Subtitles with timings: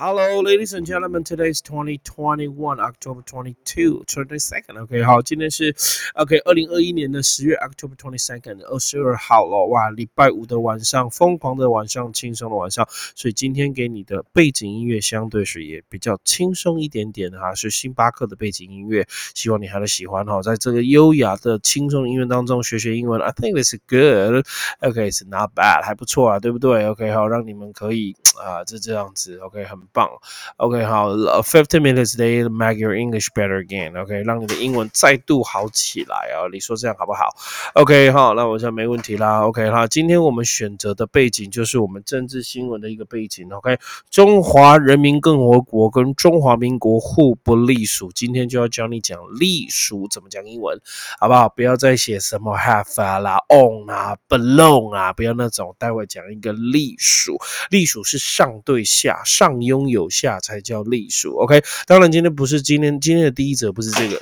[0.00, 1.24] Hello, ladies and gentlemen.
[1.24, 4.80] Today is 2021 October 22, 22nd.
[4.80, 5.74] OK，好，今天是
[6.14, 9.66] OK 二零二一年的十月 October 22nd，二十二号了。
[9.66, 12.86] 哇，礼拜五的晚上，疯狂的晚上，轻松的晚上。
[13.16, 19.04] 所以今天给你的背景音乐相对是也比较轻松一点点哈，是星巴克的背景音乐。
[19.34, 23.20] 希望你还能喜欢哈，在这个优雅的轻松的音乐当中学学英文。
[23.20, 24.46] I think this is good.
[24.78, 30.08] OK, it's not bad，还不错啊，对不对？OK，好，让你们可以啊，这这样子，OK，很棒。
[30.56, 31.10] OK，好
[31.42, 34.00] ，fifty minutes day make your English better again。
[34.00, 36.48] OK，让你的英文再度好起来啊！
[36.52, 37.28] 你说这样好不好
[37.74, 39.46] ？OK，好，那我想没问题啦。
[39.46, 43.48] OK，好，今天我们选择的背景就是我们政治新闻的一个背景。
[43.52, 43.78] OK，
[44.10, 50.80] 中华人民共和国跟中华民国互不隶属，今天就要教你讲隶属怎么讲英文，
[51.18, 51.48] 好不好？
[51.48, 55.74] 不要再写什么 have 啊啦，on 啊，belong 啊，不要那种。
[55.78, 57.38] 待会讲一个隶属，
[57.70, 61.36] 隶属是上对下，上优拥有下才叫隶属。
[61.36, 64.20] OK，当然今天不是今天今天的第一则不是这个。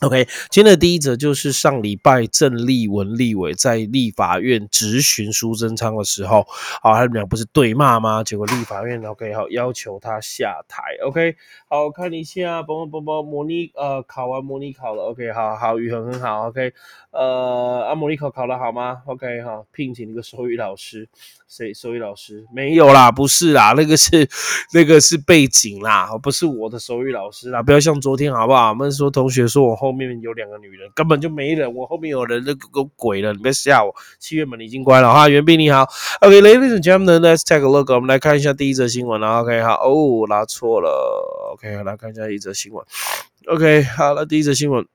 [0.00, 6.46] OK，今天的第一则就是上礼拜郑立文立委在立法院质询苏贞昌的时候，
[6.80, 8.22] 好，他们俩不是对骂吗？
[8.22, 10.82] 结果立法院 OK 好要求他下台。
[11.04, 11.34] OK，
[11.68, 15.02] 好看一下，嘣嘣嘣，模拟呃考完模拟考了。
[15.06, 16.46] OK，好好语文很好。
[16.46, 16.72] OK，
[17.10, 21.08] 呃啊模拟考考得好吗？OK，好聘请一个手语老师，
[21.48, 24.28] 谁手语老师没有啦，不是啦，那个是
[24.72, 28.68] 那个是背景啦，不是我的手语老师啦，不要像昨天好不好？
[28.68, 29.87] 我们说同学说我后。
[29.88, 31.74] 后面有两个女人，根本就没人。
[31.74, 33.32] 我后面有人，那个鬼了！
[33.32, 33.94] 你别吓我。
[34.18, 35.26] 七月门已经关了哈。
[35.30, 35.88] 袁斌你好
[36.20, 37.88] ，OK，Ladies and gentlemen，Let's take a look。
[37.90, 39.40] 我们来看一下第一则新闻了。
[39.40, 41.54] OK，好，哦，拉错了。
[41.54, 42.84] OK，来看一下一则新闻。
[43.46, 44.86] OK，好了，第一则新闻，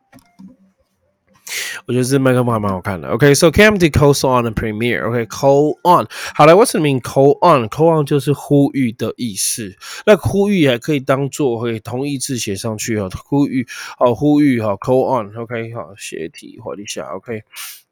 [1.86, 3.08] 我觉得这麦克风还蛮好看的。
[3.08, 5.08] OK，so KMT calls on the premiere。
[5.08, 9.74] OK，call on，好了，What's the mean call on？call on 就是呼吁的意思。
[10.04, 13.10] 那呼吁还可以当做会同义字写上去哦。
[13.24, 15.34] 呼吁，好，呼吁，哈，call on。
[15.34, 17.06] OK，好，斜体画一下。
[17.14, 17.42] OK，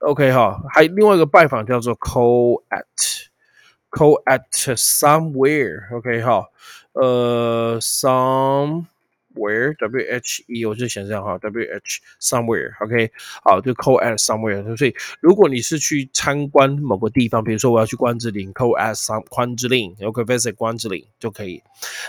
[0.00, 4.42] OK 哈，还另外一个拜访叫做 call at，call at
[4.76, 5.96] somewhere。
[5.96, 6.46] OK 哈，
[6.94, 8.86] 呃，some。
[9.35, 13.11] Where W H E 我就写这样哈，W H somewhere，OK，
[13.43, 14.75] 好，就 call at somewhere。
[14.75, 21.61] 所以如果你是去参观某个地方，比如说我要去关之琳，call at some 关之琳，OK，visit 关之琳就可以。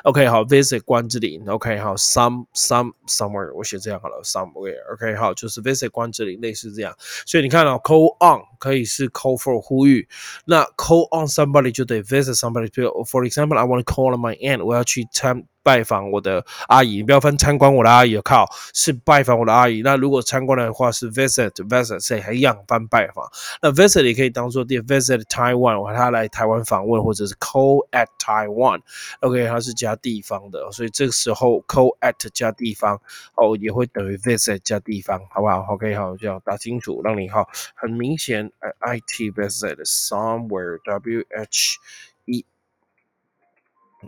[0.05, 6.97] OK，好，visit 关之琳，OK，好，some some somewhere 我写这样好了，somewhere，OK，好，就是 visit 关之琳，类似这样。
[7.27, 10.09] 所以你看到 call on 可以是 call for 呼吁，
[10.47, 15.45] 那 call on somebody 就得 visit somebody。For example，I want to call on my aunt，我要去参。
[15.63, 19.81] 拜访我的阿姨，你不要分参观我的阿姨，靠，是拜访我的阿姨。
[19.81, 23.25] 那如果参观的话是 visit，visit 是一样翻拜访。
[23.62, 33.00] 那 visit 也可以当做 visit Taiwan，我他来台湾访问，或者是 call at Taiwan，OK，它是加地方的，所以这个时候 call at 加地方
[33.36, 38.51] 哦，也会等于 visit 加地方，好不好？OK，好，这样打清楚，让你好很明显
[38.81, 41.77] ，IT visit somewhere，W H
[42.25, 42.45] E。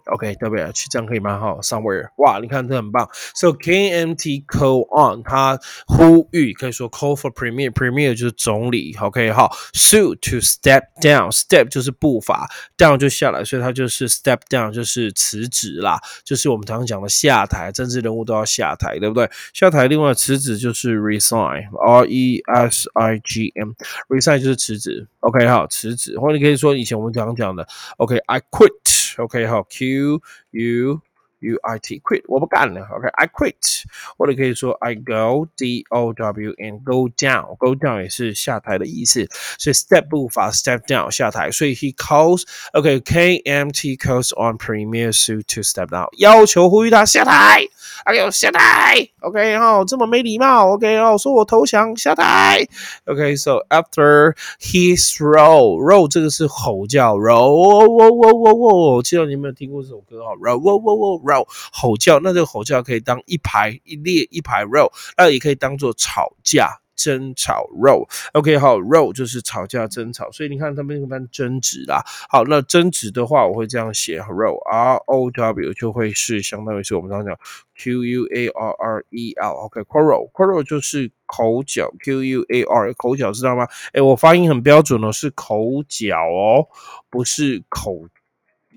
[0.05, 1.39] OK，W H 这样可以吗？
[1.39, 3.09] 好，somewhere，哇，你看这很棒。
[3.33, 8.95] So KMT call on，他呼吁，可以说 call for premier，premier 就是总理。
[8.99, 19.29] OK，好，Sue to step down，step 就是步伐，down 就下来，所以他就是 step down 就是辞职啦，就是我们常常讲的下台，政治人物都要下台，对不对？
[19.53, 25.07] 下台，另外辞职就是 resign，R E S I G M，resign 就是辞职。
[25.21, 27.67] OK，好，辞职，或者你可以说以前我们常常讲的
[27.97, 28.69] ，OK，I quit。
[29.17, 30.21] OK，好，Q
[30.51, 31.01] U
[31.44, 32.82] U I T quit，我不干了。
[32.94, 33.84] OK，I quit，
[34.18, 39.26] 或者可以说 I go D O W N go down，go down 也是下台的意思。
[39.58, 41.50] 所以 step 步伐 step down 下台。
[41.50, 42.42] 所以 he calls
[42.74, 47.66] OK，K M T calls on Premier Sue to step down，要求呼吁他下台。
[48.04, 49.08] 哎呦，下台。
[49.20, 50.74] OK，哦，这么没礼貌。
[50.74, 52.66] OK，哦，说我投降，下台。
[53.06, 60.32] OK，so after his roar，roar 这个是吼叫，roar，喔喔喔喔，记得你有没有听过这首歌啊？
[60.34, 61.30] roar，
[61.71, 62.19] 吼叫。
[62.19, 66.79] 那这个吼叫可以当一排一列一排 roar，那也可以当做吵架。
[66.97, 72.01] 争吵，row，OK，好，row 就是吵架、争吵，所以你看他们一般争执啦。
[72.29, 77.37] 好，那争执的话，我会这样写，row，R O W 就会是相当于是我们刚刚讲
[77.77, 83.67] Q U A R R E L，OK，quarrel，quarrel 就是口角，Q U A R 口角知道吗？
[83.91, 86.69] 哎，我发音很标准哦，是口角哦，
[87.09, 88.07] 不是口。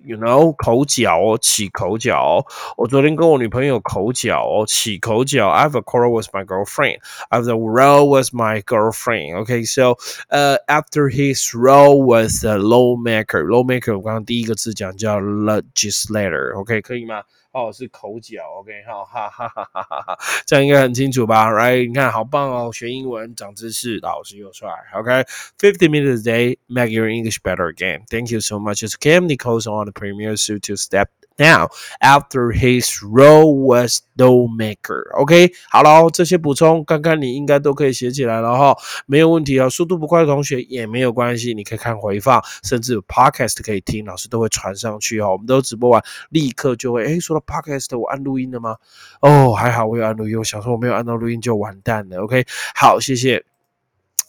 [0.05, 2.45] You know，口角哦，起口角哦。
[2.77, 5.49] 我昨天跟我女朋友口角哦，起口角。
[5.49, 6.99] I have a quarrel with my girlfriend.
[7.29, 9.45] I have a row with my girlfriend.
[9.45, 9.97] Okay, so,
[10.31, 13.45] uh, after his row with the lawmaker.
[13.45, 16.59] Lawmaker，我刚刚第一个字讲叫 legislator.
[16.59, 17.23] OK，可以吗？
[17.53, 21.89] 哦，是口角，OK，好，哈哈哈哈哈哈，这样应该很清楚吧？Right？
[21.89, 28.03] 你看，好棒哦，学英文长知识，老师又帅，OK？Fifty minutes a day make your English better again.
[28.11, 28.87] Thank you so much.
[28.87, 31.09] It's Cam Nichols on the Premier Suit to step.
[31.39, 31.69] Now,
[32.01, 38.77] after his role was lawmaker, OK，好了，这些补充，刚刚你应该都可以写起来了哈，
[39.07, 39.69] 没有问题啊。
[39.69, 45.31] 速度不快的同学也没有关系，你可以看回放，甚至有 podcast 可以听，老师都会传上去哈。
[45.31, 48.77] 我们都直播完，立刻就会，哎，说到 podcast，我按录音了吗？
[49.21, 52.45] 哦，还好我有按录音，我想说我没有按到录音就完蛋了，OK，
[52.75, 53.58] 好，谢谢。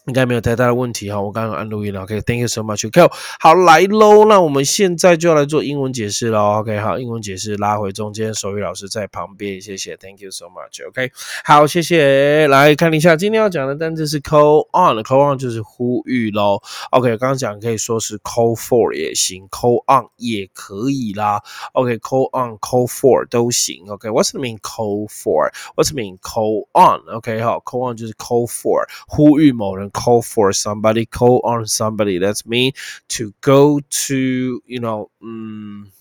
[0.06, 3.06] 应该没有太大的问题哈，我刚刚按录音了，OK，Thank you so much，OK，
[3.38, 11.12] 好来喽，那我们现在就要来做英文解释喽，OK，好，英文解释拉回中间，手语老师在旁边，谢谢，Thank you so much，OK，
[11.44, 16.60] 好，谢谢，来看一下今天要讲的单词是 call on，call on 就是呼吁喽
[16.92, 21.42] ，OK，刚刚讲可以说是 call for 也行，call on 也可以啦
[21.74, 28.88] ，OK，call on，call for 都行，OK，What's the mean call for？What's the mean call on？OK，好，call on 就是 call for
[29.06, 29.79] 呼吁某人。
[29.91, 32.19] call for somebody, call on somebody.
[32.19, 32.73] That's mean
[33.09, 35.91] to go to, you know, 嗯。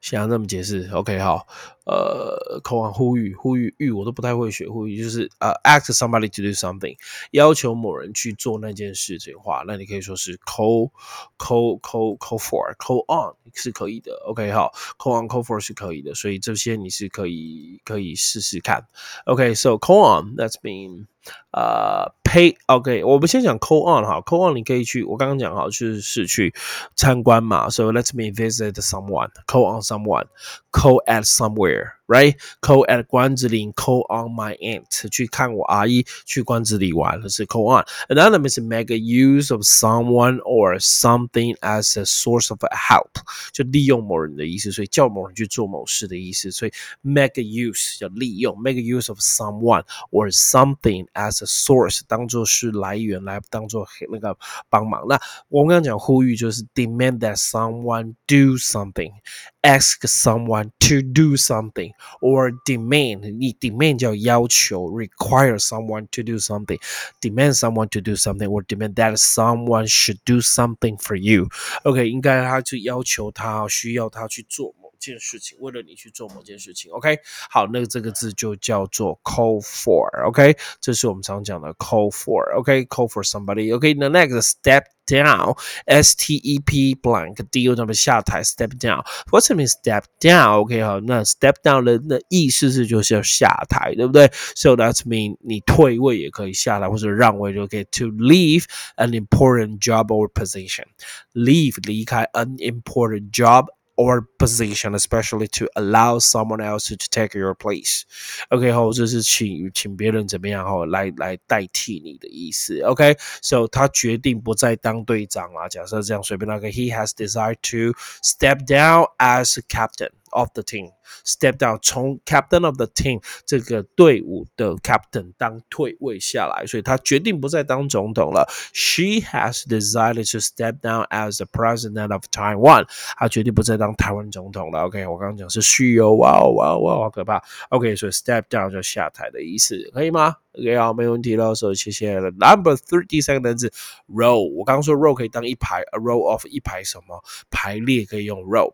[0.00, 1.46] 想这么解释，OK 好，
[1.85, 6.95] 呃，口完呼吁，呼吁吁我都不太会学呼吁，就是呃，ask somebody to do something，
[7.31, 10.91] 要求某人去做那件事情的话，那你可以说是 call
[11.37, 18.85] call call call for call on 是可以的，OK 好，call on call for 是可以的，所以这些你是可以可以试试看
[19.25, 21.07] ，OK，so call on that's mean
[21.51, 26.53] 呃，pay OK，我们先讲 call on 哈，call on 你可以去，我刚刚讲哈，就是是去
[26.95, 31.72] 参观嘛，so let me visit someone，call on someone，call at somewhere。
[31.73, 32.36] career right?
[32.60, 40.38] Call at 关子岭，call on my aunt 去看我阿姨，去关子里玩，这是 call on。Another means make a use of someone
[40.40, 43.10] or something as a source of help，
[43.52, 46.72] 就利用某人的意思，所以叫某人去做某事的意思，所以
[47.02, 54.36] make a use 叫利用，make a use of someone or something as a source 当做是来源来当做那个
[54.68, 55.06] 帮忙。
[55.08, 61.91] 那我们刚刚讲呼吁就是 demand that someone do something，ask someone to do something。
[62.20, 69.86] or demand，你 demand 叫要求，require someone to do something，demand someone to do something，or demand that someone
[69.86, 76.90] should do something for you。OK，应该他去要求他，需要他去做某 件事情，为了你去做某件事情。
[76.92, 77.18] OK，
[77.50, 87.68] 好，那这个字就叫做 call for。OK，这是我们常讲的 call for。OK，call for somebody。OK，the next step down S T E P blank D
[87.68, 94.30] O 那么下台 step down。What's it mean step down？OK，好，那 step down 的的意思是就是要下台，对不对？
[94.56, 98.64] So that's mean 你退位也可以下来，或者让位就可以 to leave
[98.96, 106.60] an important job or position。leave 离开 an important job or position, especially to allow someone
[106.60, 108.02] else to take your place.
[108.50, 112.80] OK，好，这是请请别人怎么样哈，来来代替你的意思。
[112.82, 113.68] OK，so、okay?
[113.72, 115.68] 他决定不再当队长啦。
[115.68, 120.89] 假设这样随便那个，He has decided to step down as captain Of the team.
[121.25, 128.47] Step down 从 captain of the team 这个队伍的 captain 当退位下来，所以他决定不再当总统了。
[128.73, 132.87] She has decided to step down as the president of Taiwan。
[133.17, 134.85] 她决定不再当台湾总统了。
[134.85, 137.43] OK，我刚刚讲是 she 哦，哇哇哇，好可怕。
[137.69, 141.53] OK，所以 step down 就下台的意思，可以吗？OK，好，没问题了。
[141.53, 142.29] 所以谢谢了。
[142.31, 143.71] Number three 第三个单词
[144.07, 148.73] row，我刚刚说 row 可以当一排，a row of 一排什么排列可以用 row。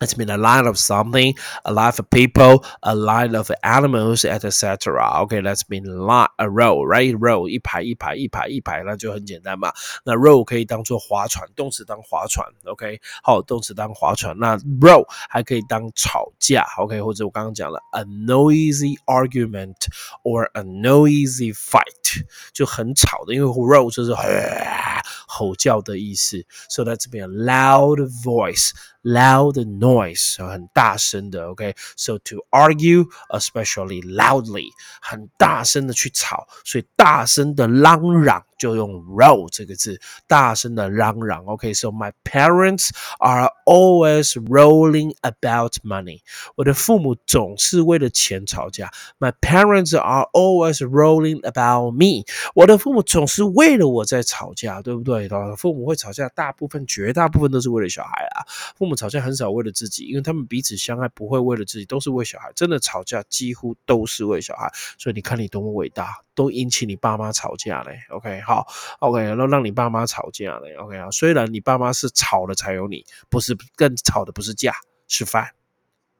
[0.00, 5.22] It's been a line of something, a line of people, a line of animals, etc.
[5.22, 7.16] Okay, that's been line a row, right?
[7.16, 9.72] Row 一排一排一排一排，那就很简单嘛。
[10.04, 13.00] 那 row 可以当做划船，动词当划船，OK？
[13.22, 14.36] 好，动词当划船。
[14.40, 17.00] 那 row 还可以当吵架，OK？
[17.00, 19.86] 或者我刚刚讲了，a noisy argument
[20.24, 24.12] or a noisy fight，就很吵的，因为 row 就是
[25.26, 26.44] 吼叫的意思。
[26.68, 28.70] So that's been a loud voice.
[29.02, 34.68] loud noise 很大声的，OK，so to argue especially loudly
[35.00, 39.97] 很大声的去吵，所以大声的嚷嚷 就用 row 这个字，
[40.27, 46.19] 大声的嚷嚷，OK，so my parents are always rolling about money，
[46.55, 55.29] 我的父母总是为了钱吵架，my parents are always rolling about me，我的父母总是为了我在吵架，对不对？
[55.55, 58.43] 父母会吵架，大部分绝大部分都是为了小孩啊，
[58.77, 58.97] 父母。
[58.97, 62.51] 吵架很少为了自己，因为他们彼此相爱，不会为了自己，都是为小孩。
[62.55, 67.99] 真的吵架几乎都是为小孩，所以你看你多么伟大，都引起你爸妈吵架嘞。
[68.09, 68.65] OK，好
[68.99, 70.73] ，OK，然后让你爸妈吵架嘞。
[70.75, 74.73] OK 啊，虽然你爸妈是吵了才有你，不是更吵的不是架
[75.09, 75.49] 是饭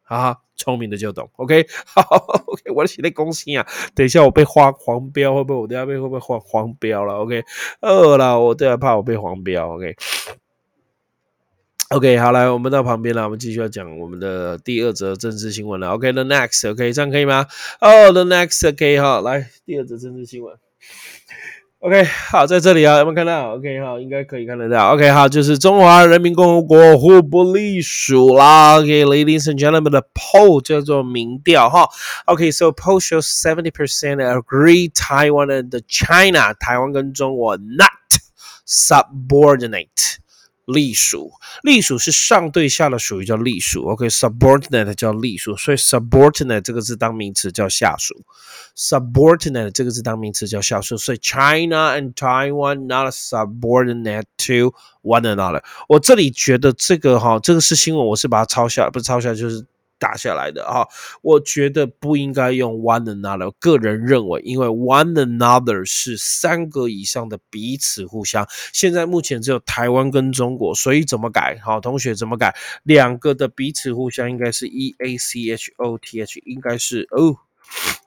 [0.03, 0.37] 啊。
[0.57, 1.29] 聪明的就懂。
[1.35, 2.01] OK， 好
[2.47, 3.65] ，OK，我写的恭喜啊！
[3.93, 5.61] 等一下我被黄黄标会不会？
[5.61, 7.43] 我等下被会不会黄黄标了？OK，
[7.81, 9.75] 饿了，我等下怕我被黄标。
[9.75, 9.95] OK。
[11.89, 15.91] OK，好，来，我们到旁边了，我们继续要讲我们的第二则政治新闻了。
[15.91, 17.45] OK，the next，OK，这样可以吗？
[17.79, 20.57] 哦，the next，OK，好，来，第二则政治新闻。
[21.79, 24.93] OK，好，在这里啊，有没有看到？OK，好，应该可以看得到。
[24.93, 28.79] OK，好，就是中华人民共和国互不隶属啦。
[28.79, 31.87] OK，ladies and gentlemen，the poll 叫做民调哈。
[32.25, 37.91] OK，so poll shows seventy percent agree Taiwan and China，台湾跟中国 not
[38.67, 40.17] subordinate。
[40.67, 41.31] 隶属，
[41.63, 43.87] 隶属是上对下的属于叫隶属。
[43.87, 48.13] OK，subordinate 叫隶属，所以 subordinate 这个字当名词叫下属。
[48.75, 55.63] subordinate 这个字当名词叫下属，所以 China and Taiwan not subordinate to one another。
[55.87, 59.65] 我这里觉得这个哈，这个是新闻，我是把它抄下来，不是抄下来就是。
[59.99, 60.87] 打下来的啊，
[61.21, 63.51] 我觉得不应该用 one another。
[63.59, 68.47] 个人认为，因为 one another 是三个以上的彼此互相。
[68.73, 71.59] 现在目前只有台湾跟中国，所以怎么改？
[71.63, 72.55] 好，同学怎么改？
[72.83, 77.46] 两个的彼此互相应该是 e a c h o t h，应该是哦。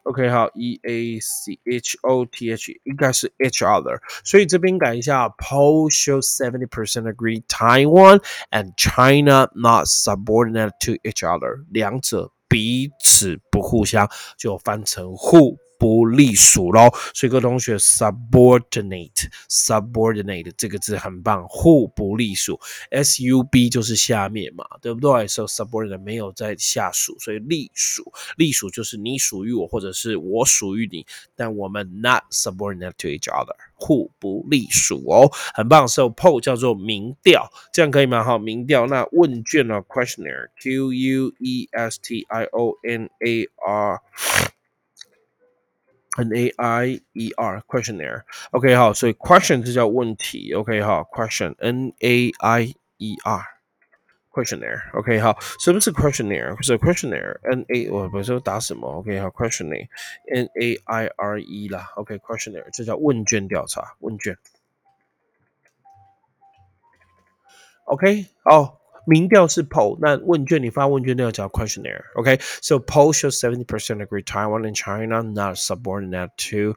[0.04, 8.22] OK，好，E A C H O T H 应该是 each other，所以这边改一下，Poll shows seventy percent agree Taiwan
[8.52, 15.58] and China not subordinate to each other，两者彼此不互相，就翻成互。
[15.81, 22.61] 不隶属咯，所以各位同学，subordinate，subordinate 这个字很棒，互不隶属
[22.91, 35.89] ，S U B 就是下面嘛，对不对？So subordinate 没有在下属，所以隶属，隶属就是你属于我，或者是我属于你，但我们 not subordinate to each other，互不隶属哦，很棒。
[35.89, 38.23] So poll 叫做民调，这样可以吗？
[38.23, 44.03] 哈，民调，那问卷呢？Questionnaire，Q U E S T I O N A R。
[46.21, 53.43] N A I E R questionnaire，OK 好，所以 question 这叫问题，OK 好，question N A I E R
[54.31, 56.61] questionnaire，OK 好，什么是 questionnaire？
[56.63, 59.89] 是 questionnaire N A 我不是打什么，OK 好，questionnaire
[60.35, 64.37] N A I R E 啦，OK questionnaire 这叫问卷调查，问卷
[67.85, 68.80] ，OK 好。
[69.08, 72.86] 民调是 poll，那问卷你发问卷那要叫 questionnaire。OK，so、okay?
[72.86, 76.76] poll shows seventy percent agree Taiwan and China not subordinate to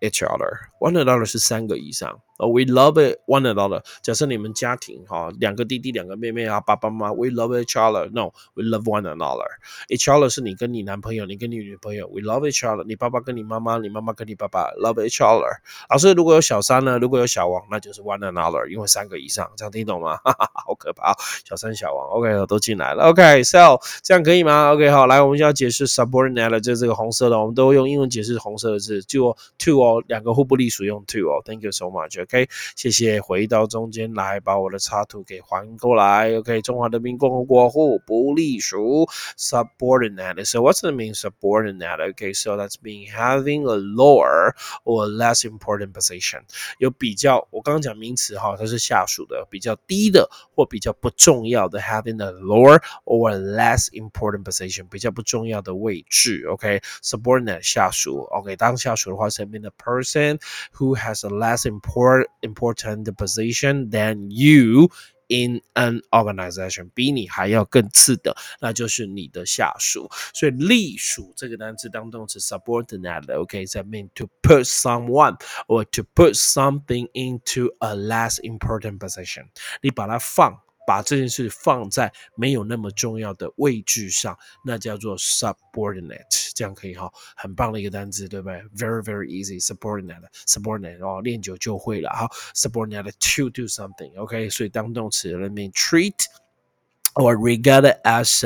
[0.00, 2.20] each other。one another 是三个以上。
[2.47, 3.83] ，we love it one another。
[4.01, 8.09] 假设你们家庭哈，两个弟弟两个妹妹啊，爸爸妈妈，we love each other。
[8.11, 9.45] No，we love one another。
[9.89, 12.83] each other 是你跟你男朋友，你跟你女朋友，we love each other。
[12.85, 15.49] 你爸爸跟你妈妈，你妈妈跟你爸爸，love each other。
[15.89, 20.17] 老师如果有小三呢，如果有小王，那就是 one another，因为三个以上，这样听懂吗？
[20.17, 21.13] 哈哈，好可怕，
[21.45, 32.28] 小三小王，OK，都进来了，OK，so 这样可以吗？OK，好，来，我们就要解释 subordinate，就是这个红色的，我们都用英文解释红色的字，就 to 哦，两个互不隶属用 to 哦，Thank you so much。
[32.28, 33.20] OK，谢谢。
[33.20, 36.34] 回到中间来，把我的插图给还过来。
[36.36, 39.08] OK，中华人民共和国互不隶属
[39.38, 42.14] subordinate。So what's the mean subordinate?
[42.14, 46.42] Okay, so that's being having a lower or less important position。
[46.78, 56.44] 有比较，我刚刚讲名词哈，它是下属的，比较低的或比较不重要的，having a lower or less important position，比较不重要的位置。
[56.48, 58.20] OK，subordinate 下属。
[58.30, 60.40] OK，当下属的话是 mean a person
[60.74, 64.90] who has a less important important position than you
[65.28, 70.10] in an organization，比你还要更次的，那就是你的下属。
[70.34, 75.36] 所以隶属这个单词当动词 subordinate，OK，that mean to put someone
[75.66, 79.46] or to put something into a less important position，
[79.80, 80.60] 你把它放。
[80.88, 88.62] 把这件事放在没有那么重要的位置上，那叫做 subordinate，这样可以哈，很棒的一个单词，对不对？
[88.76, 92.28] Very very easy subordinate，subordinate 哦，练久就会了哈。
[92.54, 98.44] subordinate to do something，OK，所以当动词，let me treat。or regarded as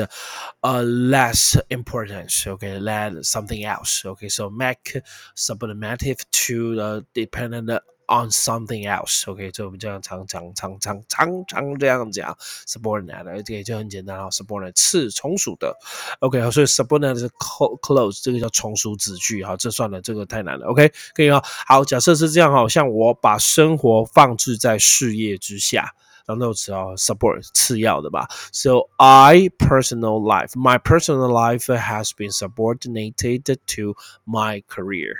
[0.61, 4.29] uh, less importance, okay, than something else, okay.
[4.29, 5.01] So make
[5.33, 9.30] subordinative to the dependent on something else.
[9.30, 15.76] OK，所以我们这样常常常常常常这样讲，subordinate，OK，就很简单啊，subordinate 是从属的。
[16.20, 20.66] OK，所以 subordinate 是 close，这个叫从属子句哈，这算了，这个太难了。
[20.66, 21.42] OK，可以哈。
[21.66, 25.94] 好，假设是这样哈，像我把生活放置在事业之下。
[26.25, 28.27] 当动词啊，support 次要的吧。
[28.51, 35.15] So I personal life, my personal life has been subordinated to my career.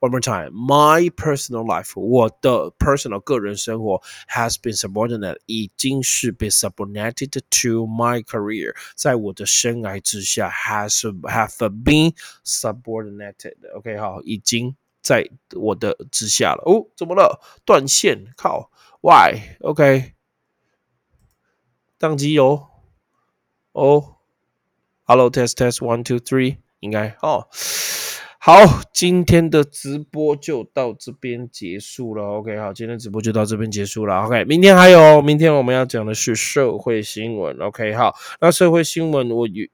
[0.00, 10.48] One more time, my personal life，我的 personal 个人生活 has been subordinate，已经是被 subordinated to my career，在我的生涯之下
[10.50, 16.62] has have been subordinated。OK，好，已经在我的之下了。
[16.66, 17.40] 哦，怎么了？
[17.64, 18.26] 断线？
[18.36, 20.15] 靠，Why？OK。
[21.99, 22.67] 宕机哦，
[23.71, 24.15] 哦
[25.03, 27.47] ，Hello test test one two three，应该哦，
[28.39, 32.23] 好，今天的直播就到这边结束了。
[32.23, 34.15] OK，好，今天直播就到这边结束了。
[34.23, 37.57] OK，明天还有，明天我们要讲的是社会新闻。
[37.59, 39.65] OK，好，那社会新闻我有。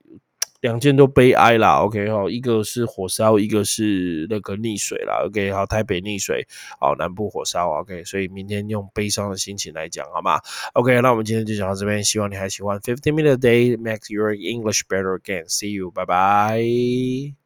[0.63, 6.47] 两件都悲哀啦，OK 哈，一个是火烧，一个是那个溺水啦，OK 好，台北溺水，
[6.79, 10.39] 好，南部火烧，OK，所以明天用悲伤的心情来讲，好吗
[10.71, 12.79] ？OK，那我们今天就讲到这边，希望你还喜欢。
[12.79, 15.49] Fifteen minute day makes your English better again.
[15.49, 17.42] See you，拜拜。